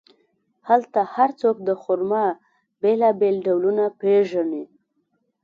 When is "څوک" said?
1.41-1.55